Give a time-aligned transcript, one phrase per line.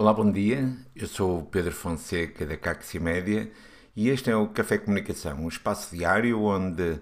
[0.00, 0.66] Olá, bom dia.
[0.96, 3.52] Eu sou o Pedro Fonseca da Caxi Média
[3.94, 6.98] e este é o Café Comunicação, um espaço diário onde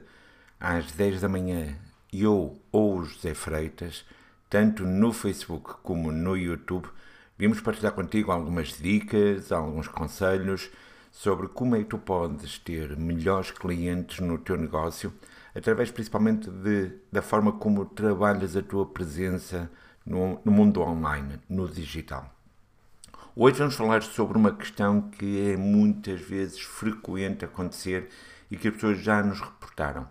[0.58, 1.76] às 10 da manhã
[2.12, 4.04] eu ou o José Freitas,
[4.50, 6.88] tanto no Facebook como no YouTube,
[7.38, 10.68] vimos partilhar contigo algumas dicas, alguns conselhos
[11.12, 15.14] sobre como é que tu podes ter melhores clientes no teu negócio,
[15.54, 19.70] através principalmente de, da forma como trabalhas a tua presença
[20.04, 22.34] no, no mundo online, no digital.
[23.40, 28.08] Hoje vamos falar sobre uma questão que é muitas vezes frequente acontecer
[28.50, 30.08] e que as pessoas já nos reportaram.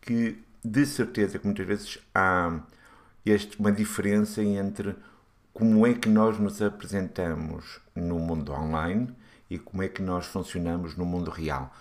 [0.00, 2.58] Que de certeza que muitas vezes há
[3.24, 4.96] este, uma diferença entre
[5.52, 9.14] como é que nós nos apresentamos no mundo online
[9.48, 11.72] e como é que nós funcionamos no mundo real.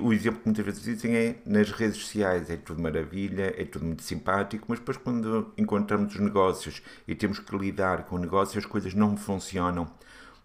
[0.00, 3.84] O exemplo que muitas vezes dizem é nas redes sociais é tudo maravilha, é tudo
[3.84, 8.58] muito simpático, mas depois quando encontramos os negócios e temos que lidar com o negócio,
[8.58, 9.92] as coisas não funcionam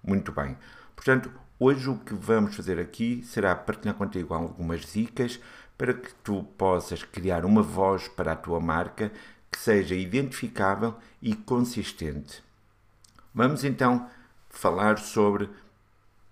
[0.03, 0.57] muito bem.
[0.95, 5.39] Portanto, hoje o que vamos fazer aqui será partilhar contigo algumas dicas
[5.77, 9.11] para que tu possas criar uma voz para a tua marca
[9.51, 12.43] que seja identificável e consistente.
[13.33, 14.09] Vamos então
[14.49, 15.47] falar sobre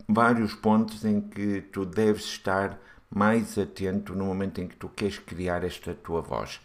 [0.07, 5.17] vários pontos em que tu deves estar mais atento no momento em que tu queres
[5.19, 6.59] criar esta tua voz.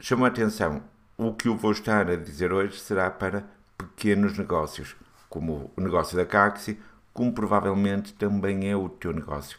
[0.00, 0.82] Chama a atenção,
[1.16, 3.44] o que eu vou estar a dizer hoje será para
[3.76, 4.94] pequenos negócios,
[5.28, 6.78] como o negócio da Caxi,
[7.12, 9.58] como provavelmente também é o teu negócio.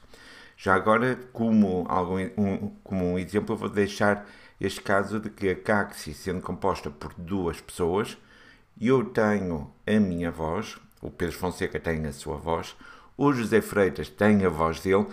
[0.55, 4.25] Já agora, como, algum, um, como um exemplo, vou deixar
[4.59, 8.17] este caso de que a Caxi, sendo composta por duas pessoas,
[8.79, 12.75] eu tenho a minha voz, o Pedro Fonseca tem a sua voz,
[13.17, 15.07] o José Freitas tem a voz dele,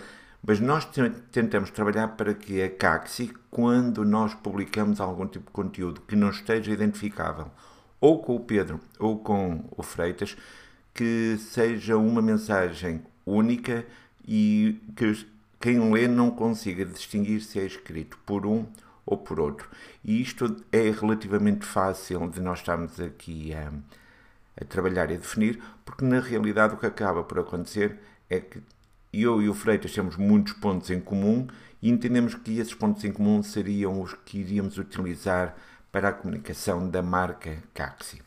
[0.45, 0.87] mas nós
[1.31, 6.29] tentamos trabalhar para que a Caxi, quando nós publicamos algum tipo de conteúdo que não
[6.29, 7.51] esteja identificável,
[7.99, 10.37] ou com o Pedro ou com o Freitas,
[10.93, 13.85] que seja uma mensagem única
[14.25, 15.27] e que
[15.59, 18.65] quem lê não consiga distinguir se é escrito por um
[19.05, 19.69] ou por outro.
[20.03, 23.71] E isto é relativamente fácil de nós estarmos aqui a,
[24.59, 28.61] a trabalhar e a definir, porque na realidade o que acaba por acontecer é que
[29.13, 31.47] eu e o Freitas temos muitos pontos em comum
[31.81, 35.55] e entendemos que esses pontos em comum seriam os que iríamos utilizar
[35.91, 38.21] para a comunicação da marca Caxi.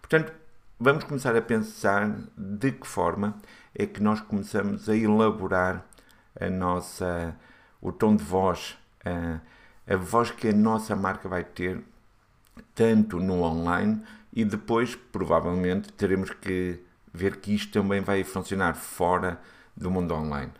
[0.00, 0.32] Portanto,
[0.78, 3.36] vamos começar a pensar de que forma
[3.74, 5.84] é que nós começamos a elaborar
[6.38, 7.36] a nossa,
[7.80, 9.40] o tom de voz, a,
[9.92, 11.82] a voz que a nossa marca vai ter,
[12.74, 14.02] tanto no online
[14.32, 16.80] e depois, provavelmente, teremos que
[17.12, 19.40] ver que isto também vai funcionar fora
[19.76, 20.52] do mundo online.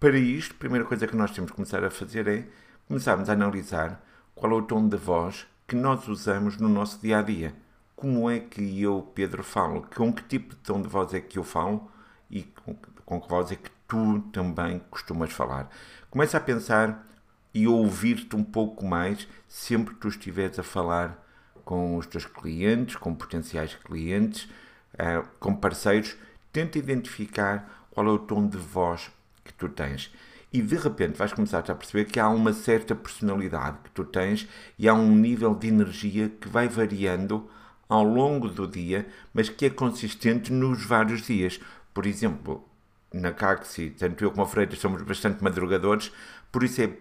[0.00, 2.46] Para isto, a primeira coisa que nós temos que começar a fazer é
[2.88, 4.02] começarmos a analisar
[4.34, 7.54] qual é o tom de voz que nós usamos no nosso dia a dia.
[7.96, 9.86] Como é que eu, Pedro, falo?
[9.94, 11.90] Com que tipo de tom de voz é que eu falo
[12.30, 15.70] e com, com que voz é que tu também costumas falar?
[16.10, 17.06] Começa a pensar
[17.54, 21.24] e ouvir-te um pouco mais sempre que tu estiveres a falar
[21.64, 24.48] com os teus clientes, com potenciais clientes,
[24.94, 26.16] uh, com parceiros.
[26.52, 29.10] Tenta identificar qual é o tom de voz
[29.44, 30.12] que tu tens.
[30.52, 34.46] E de repente vais começar a perceber que há uma certa personalidade que tu tens
[34.78, 37.48] e há um nível de energia que vai variando
[37.88, 41.60] ao longo do dia, mas que é consistente nos vários dias.
[41.92, 42.66] Por exemplo,
[43.12, 46.12] na Caxi, tanto eu como a Freitas somos bastante madrugadores,
[46.50, 46.96] por isso é,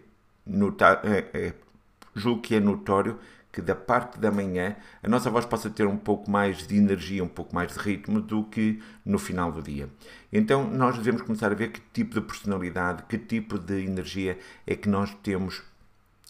[0.46, 1.54] notar, é, é
[2.16, 3.20] julgo que é notório
[3.54, 7.24] que da parte da manhã a nossa voz possa ter um pouco mais de energia,
[7.24, 9.88] um pouco mais de ritmo do que no final do dia.
[10.32, 14.76] Então nós devemos começar a ver que tipo de personalidade, que tipo de energia é
[14.76, 15.62] que nós temos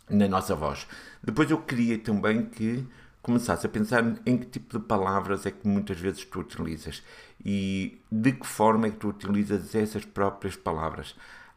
[0.09, 0.85] na nossa voz.
[1.23, 2.85] Depois eu queria também que
[3.21, 7.01] começasse a pensar em que tipo de palavras é que muitas vezes tu utilizas
[7.43, 11.15] e de que forma é que tu utilizas essas próprias palavras.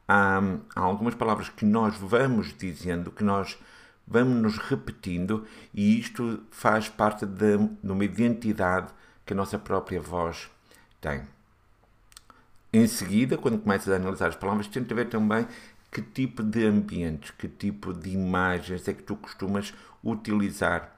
[0.08, 0.40] Há,
[0.74, 3.58] há algumas palavras que nós vamos dizendo, que nós
[4.06, 8.92] vamos nos repetindo e isto faz parte de, de uma identidade
[9.24, 10.48] que a nossa própria voz
[11.00, 11.22] tem.
[12.72, 15.46] Em seguida, quando começas a analisar as palavras, tenta ver também
[15.90, 19.72] que tipo de ambientes, que tipo de imagens é que tu costumas
[20.04, 20.94] utilizar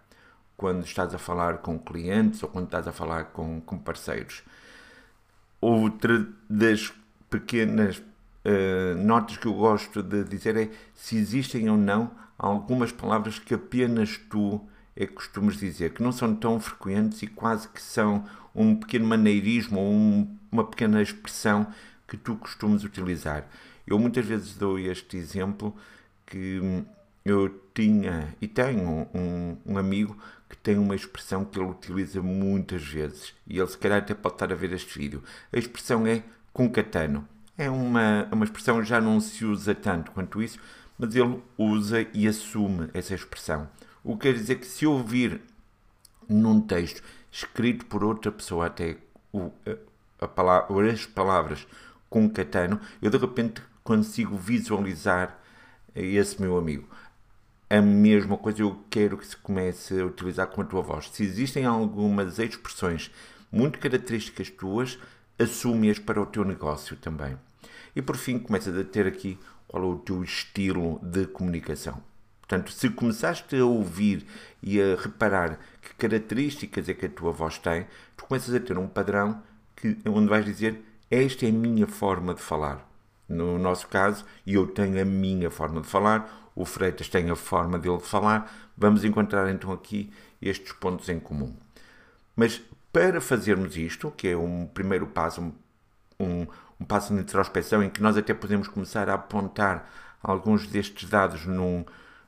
[0.57, 4.43] quando estás a falar com clientes ou quando estás a falar com, com parceiros.
[5.61, 6.93] Outra das
[7.31, 8.03] pequenas
[8.45, 13.55] uh, notas que eu gosto de dizer é se existem ou não algumas palavras que
[13.55, 14.61] apenas tu
[14.95, 19.07] é que costumas dizer, que não são tão frequentes e quase que são um pequeno
[19.07, 21.69] maneirismo ou um, uma pequena expressão
[22.07, 23.47] que tu costumas utilizar.
[23.87, 25.75] Eu muitas vezes dou este exemplo
[26.27, 26.85] que
[27.25, 30.17] eu tinha e tenho um, um, amigo
[30.49, 34.35] que tem uma expressão que ele utiliza muitas vezes e ele se calhar até pode
[34.35, 35.23] estar a ver este vídeo.
[35.53, 37.27] A expressão é concatano.
[37.59, 40.61] É uma, uma expressão já não se usa tanto quanto isso,
[40.97, 43.69] mas ele usa e assume essa expressão.
[44.05, 45.41] O que quer dizer que se ouvir
[46.29, 47.03] num texto
[47.33, 48.97] escrito por outra pessoa, até
[49.33, 51.67] o, a, a palavra, as palavras
[52.09, 55.37] concatano, eu de repente consigo visualizar
[55.97, 56.89] esse meu amigo.
[57.69, 61.11] A mesma coisa eu quero que se comece a utilizar com a tua voz.
[61.11, 63.11] Se existem algumas expressões
[63.51, 64.97] muito características tuas,
[65.37, 67.37] assume-as para o teu negócio também.
[67.99, 69.37] E por fim, começas a ter aqui
[69.67, 72.01] qual é o teu estilo de comunicação.
[72.39, 74.25] Portanto, se começaste a ouvir
[74.63, 78.79] e a reparar que características é que a tua voz tem, tu começas a ter
[78.79, 79.43] um padrão
[79.75, 80.81] que, onde vais dizer
[81.11, 82.89] esta é a minha forma de falar.
[83.29, 87.81] No nosso caso, eu tenho a minha forma de falar, o Freitas tem a forma
[87.81, 91.53] dele de falar, vamos encontrar então aqui estes pontos em comum.
[92.37, 92.63] Mas
[92.93, 95.53] para fazermos isto, que é um primeiro passo, um,
[96.21, 96.47] um
[96.85, 99.91] passo de introspecção em que nós até podemos começar a apontar
[100.23, 101.85] alguns destes dados num,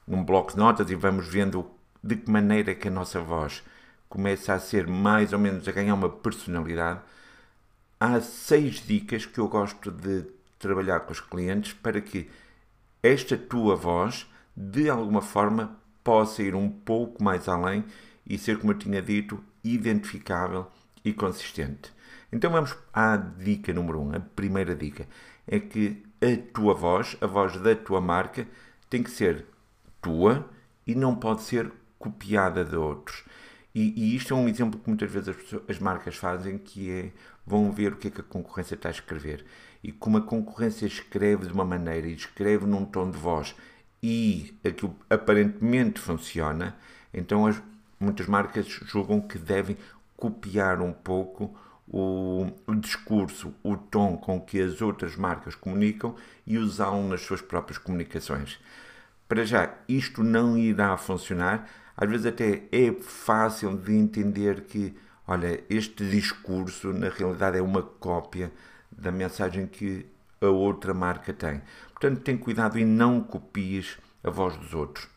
[0.07, 1.71] num bloco de notas e vamos vendo
[2.03, 3.63] de que maneira que a nossa voz
[4.09, 7.01] começa a ser mais ou menos a ganhar uma personalidade,
[7.99, 10.25] há seis dicas que eu gosto de
[10.59, 12.29] trabalhar com os clientes para que
[13.03, 14.27] esta tua voz,
[14.57, 17.85] de alguma forma, possa ir um pouco mais além
[18.27, 20.67] e ser, como eu tinha dito, identificável
[21.05, 21.93] e consistente.
[22.33, 24.03] Então vamos à dica número 1.
[24.03, 24.15] Um.
[24.17, 25.07] A primeira dica
[25.47, 28.47] é que a tua voz, a voz da tua marca,
[28.89, 29.47] tem que ser
[30.01, 30.49] tua
[30.87, 33.25] e não pode ser copiada de outros.
[33.75, 36.91] E, e isto é um exemplo que muitas vezes as, pessoas, as, marcas fazem, que
[36.91, 37.13] é
[37.47, 39.45] vão ver o que é que a concorrência está a escrever.
[39.83, 43.55] E como a concorrência escreve de uma maneira e escreve num tom de voz
[44.03, 46.77] e aquilo aparentemente funciona,
[47.13, 47.63] então as,
[47.99, 49.77] muitas marcas julgam que devem
[50.17, 51.55] copiar um pouco
[51.91, 56.15] o, o discurso, o tom com que as outras marcas comunicam
[56.47, 58.61] e usá-lo nas suas próprias comunicações.
[59.29, 61.69] Para já, isto não irá funcionar.
[61.97, 64.95] Às vezes, até é fácil de entender que,
[65.27, 68.53] olha, este discurso na realidade é uma cópia
[68.91, 70.07] da mensagem que
[70.41, 71.61] a outra marca tem.
[71.93, 75.09] Portanto, tem cuidado e não copies a voz dos outros.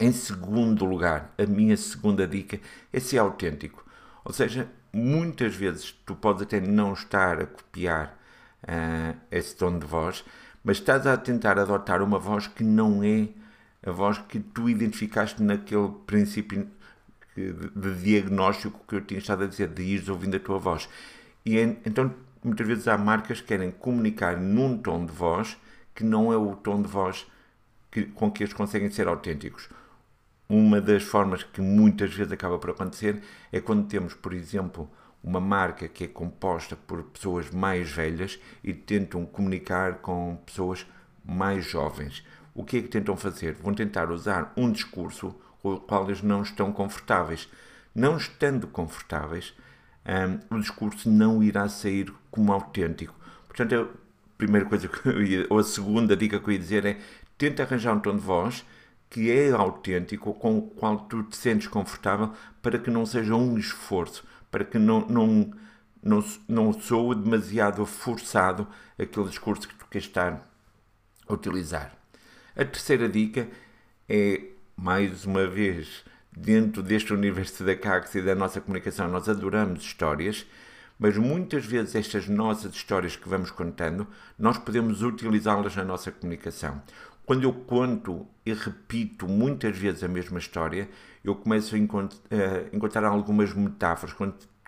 [0.00, 2.60] Em segundo lugar, a minha segunda dica
[2.92, 3.84] é ser autêntico.
[4.24, 8.18] Ou seja, muitas vezes tu podes até não estar a copiar
[8.64, 10.24] uh, esse tom de voz,
[10.64, 13.28] mas estás a tentar adotar uma voz que não é
[13.86, 16.68] a voz que tu identificaste naquele princípio
[17.36, 20.88] de diagnóstico que eu tinha estado a dizer, de ires ouvindo a tua voz.
[21.44, 22.12] E então,
[22.42, 25.56] muitas vezes há marcas que querem comunicar num tom de voz
[25.94, 27.26] que não é o tom de voz
[27.90, 29.68] que, com que eles conseguem ser autênticos.
[30.48, 33.22] Uma das formas que muitas vezes acaba por acontecer
[33.52, 34.90] é quando temos, por exemplo,
[35.22, 40.86] uma marca que é composta por pessoas mais velhas e tentam comunicar com pessoas
[41.22, 42.24] mais jovens.
[42.54, 43.52] O que é que tentam fazer?
[43.54, 47.46] Vão tentar usar um discurso com o qual eles não estão confortáveis.
[47.94, 49.54] Não estando confortáveis,
[50.50, 53.14] um, o discurso não irá sair como autêntico.
[53.46, 54.88] Portanto, a primeira coisa
[55.22, 56.98] ia, ou a segunda dica que eu ia dizer é
[57.36, 58.64] tenta arranjar um tom de voz
[59.10, 63.56] que é autêntico, com o qual tu te sentes confortável, para que não seja um
[63.56, 65.52] esforço, para que não, não,
[66.02, 68.66] não, não soe demasiado forçado
[68.98, 70.46] aquele discurso que tu queres estar
[71.26, 71.94] a utilizar.
[72.56, 73.48] A terceira dica
[74.08, 74.42] é,
[74.76, 76.04] mais uma vez,
[76.36, 80.46] dentro deste universo da CAX e da nossa comunicação, nós adoramos histórias,
[80.98, 84.06] mas muitas vezes estas nossas histórias que vamos contando,
[84.38, 86.82] nós podemos utilizá-las na nossa comunicação.
[87.28, 90.88] Quando eu conto e repito muitas vezes a mesma história,
[91.22, 94.16] eu começo a encontrar algumas metáforas,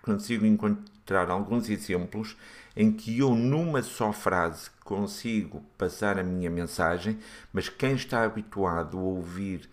[0.02, 2.36] consigo encontrar alguns exemplos
[2.76, 7.18] em que eu, numa só frase, consigo passar a minha mensagem,
[7.50, 9.66] mas quem está habituado a ouvir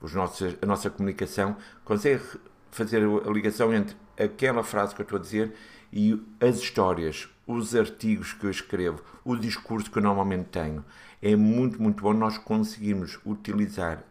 [0.00, 2.24] os nossos, a nossa comunicação consegue
[2.72, 5.54] fazer a ligação entre aquela frase que eu estou a dizer
[5.92, 10.84] e as histórias, os artigos que eu escrevo, o discurso que eu normalmente tenho.
[11.20, 14.02] É muito, muito bom nós conseguirmos utilizar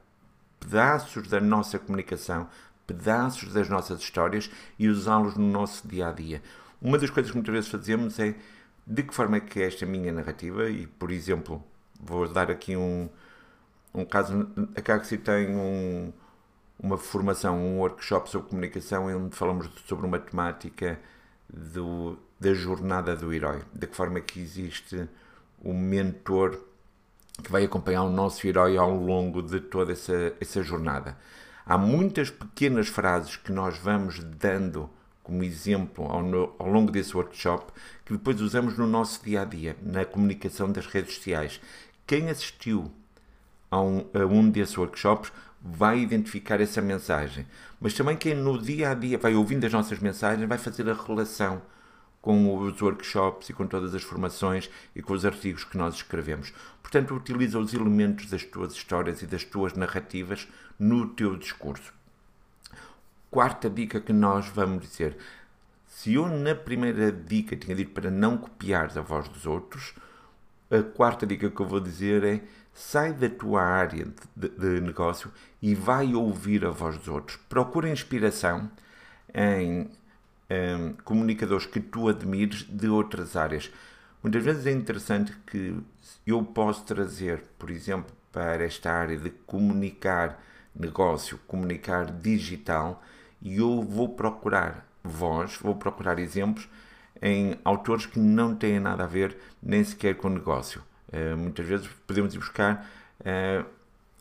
[0.59, 2.47] pedaços da nossa comunicação,
[2.87, 6.41] pedaços das nossas histórias e usá-los no nosso dia a dia.
[6.81, 8.35] Uma das coisas que muitas vezes fazemos é
[8.85, 11.63] de que forma é que é esta minha narrativa, e por exemplo,
[11.99, 13.09] vou dar aqui um,
[13.93, 16.11] um caso, a Caxi tem um,
[16.79, 20.99] uma formação, um workshop sobre comunicação, onde falamos sobre uma temática
[21.49, 25.07] do, da jornada do herói, que forma que existe
[25.63, 26.59] o mentor
[27.43, 31.15] que vai acompanhar o nosso herói ao longo de toda essa, essa jornada.
[31.63, 34.89] Há muitas pequenas frases que nós vamos dando
[35.21, 37.71] como exemplo ao, no, ao, longo desse workshop
[38.03, 41.61] que depois usamos no nosso dia a dia, na comunicação das redes sociais.
[42.07, 42.91] Quem assistiu
[43.69, 45.31] a um, a um desses workshops
[45.61, 47.45] vai identificar essa mensagem,
[47.79, 50.95] mas também quem no dia a dia vai ouvindo as nossas mensagens vai fazer a
[50.95, 51.61] relação
[52.21, 56.53] com os workshops e com todas as formações e com os artigos que nós escrevemos.
[56.81, 60.47] Portanto, utiliza os elementos das tuas histórias e das tuas narrativas
[60.77, 61.93] no teu discurso.
[63.29, 65.17] Quarta dica que nós vamos dizer:
[65.87, 69.93] se eu na primeira dica tinha dito para não copiares a voz dos outros,
[70.69, 72.41] a quarta dica que eu vou dizer é
[72.73, 77.37] sai da tua área de, de negócio e vai ouvir a voz dos outros.
[77.49, 78.69] Procura inspiração
[79.33, 79.89] em
[80.51, 83.71] um, comunicadores que tu admires de outras áreas.
[84.21, 85.75] Muitas vezes é interessante que
[86.27, 90.41] eu posso trazer, por exemplo, para esta área de comunicar
[90.75, 93.03] negócio, comunicar digital,
[93.41, 96.69] e eu vou procurar voz, vou procurar exemplos
[97.21, 100.81] em autores que não têm nada a ver nem sequer com negócio.
[101.09, 102.87] Uh, muitas vezes podemos ir buscar
[103.19, 103.65] uh,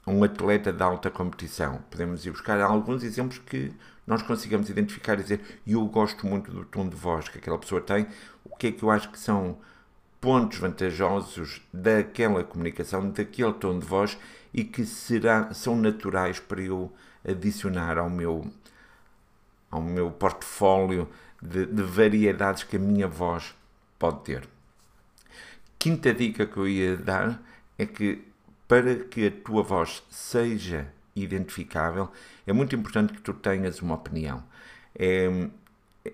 [0.06, 3.72] um atleta de alta competição, podemos ir buscar alguns exemplos que
[4.06, 7.80] nós consigamos identificar e dizer eu gosto muito do tom de voz que aquela pessoa
[7.80, 8.06] tem,
[8.44, 9.58] o que é que eu acho que são
[10.20, 14.18] pontos vantajosos daquela comunicação, daquele tom de voz
[14.52, 16.92] e que será, são naturais para eu
[17.26, 18.50] adicionar ao meu,
[19.70, 21.08] ao meu portfólio
[21.40, 23.54] de, de variedades que a minha voz
[23.98, 24.48] pode ter.
[25.78, 27.40] Quinta dica que eu ia dar
[27.78, 28.29] é que
[28.70, 30.86] para que a tua voz seja
[31.16, 32.08] identificável,
[32.46, 34.44] é muito importante que tu tenhas uma opinião.
[34.96, 35.48] É,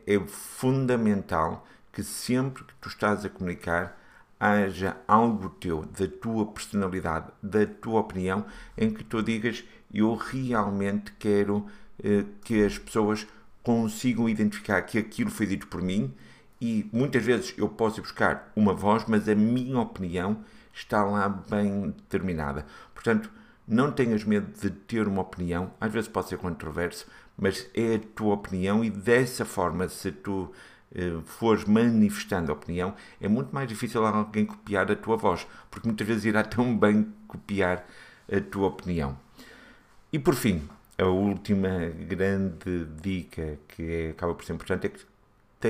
[0.07, 4.01] é fundamental que sempre que tu estás a comunicar
[4.41, 11.13] haja algo teu, da tua personalidade, da tua opinião, em que tu digas eu realmente
[11.19, 11.67] quero
[12.03, 13.27] eh, que as pessoas
[13.63, 16.15] consigam identificar que aquilo foi dito por mim
[16.61, 21.91] e muitas vezes eu posso buscar uma voz, mas a minha opinião está lá bem
[21.91, 22.67] determinada.
[22.95, 23.31] Portanto,
[23.67, 27.99] não tenhas medo de ter uma opinião, às vezes pode ser controverso, mas é a
[28.15, 30.53] tua opinião e dessa forma, se tu
[30.95, 35.89] eh, fores manifestando a opinião, é muito mais difícil alguém copiar a tua voz, porque
[35.89, 37.85] muitas vezes irá tão bem copiar
[38.33, 39.19] a tua opinião.
[40.13, 40.63] E por fim,
[40.99, 41.69] a última
[42.09, 45.01] grande dica que é, acaba por ser importante é que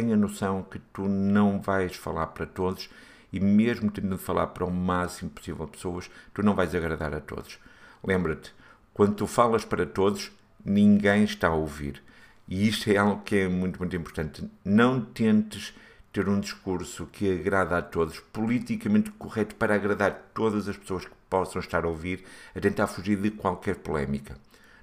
[0.00, 2.90] tenha noção que tu não vais falar para todos
[3.32, 7.14] e mesmo tendo de falar para o máximo possível de pessoas, tu não vais agradar
[7.14, 7.58] a todos.
[8.04, 8.52] Lembra-te,
[8.92, 10.30] quando tu falas para todos,
[10.62, 12.02] ninguém está a ouvir.
[12.46, 14.46] E isto é algo que é muito, muito importante.
[14.62, 15.74] Não tentes
[16.12, 21.16] ter um discurso que agrada a todos, politicamente correto para agradar todas as pessoas que
[21.30, 22.22] possam estar a ouvir,
[22.54, 24.36] a tentar fugir de qualquer polémica.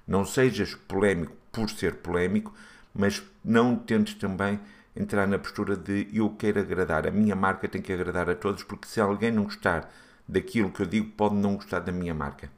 [0.08, 2.52] Não sejas polémico por ser polémico,
[2.92, 4.58] mas não tentes também
[4.96, 8.62] entrar na postura de eu quero agradar, a minha marca tem que agradar a todos,
[8.62, 9.92] porque se alguém não gostar
[10.26, 12.50] daquilo que eu digo, pode não gostar da minha marca.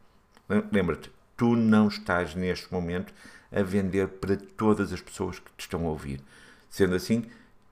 [0.71, 3.12] Lembra-te, tu não estás neste momento
[3.50, 6.21] a vender para todas as pessoas que te estão a ouvir.
[6.69, 7.25] Sendo assim,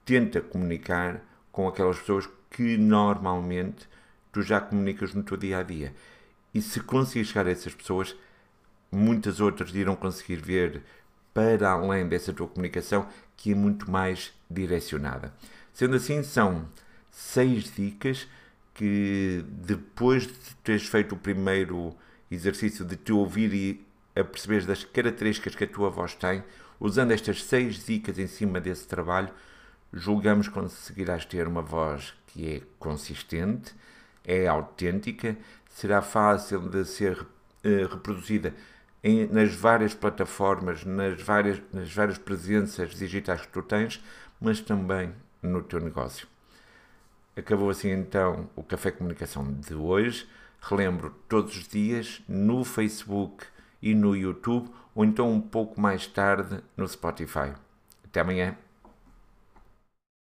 [0.04, 1.20] tenta comunicar
[1.52, 3.88] com aquelas pessoas que normalmente
[4.32, 5.94] tu já comunicas no teu dia a dia.
[6.52, 8.16] E se conseguir chegar a essas pessoas,
[8.90, 10.82] muitas outras irão conseguir ver
[11.34, 15.34] para além dessa tua comunicação que é muito mais direcionada.
[15.72, 16.68] Sendo assim, são
[17.10, 18.28] seis dicas
[18.72, 21.94] que depois de teres feito o primeiro
[22.30, 23.86] exercício de te ouvir e
[24.18, 26.44] a perceber das características que a tua voz tem,
[26.78, 29.30] usando estas seis dicas em cima desse trabalho,
[29.92, 33.74] julgamos que conseguirás ter uma voz que é consistente,
[34.24, 35.36] é autêntica,
[35.68, 38.54] será fácil de ser uh, reproduzida
[39.04, 44.02] em, nas várias plataformas, nas várias, nas várias presenças digitais que tu tens,
[44.40, 46.26] mas também no teu negócio.
[47.36, 50.26] Acabou assim então o Café Comunicação de hoje.
[50.60, 53.44] Relembro todos os dias no Facebook
[53.82, 57.52] e no YouTube, ou então um pouco mais tarde no Spotify.
[58.02, 58.56] Até amanhã.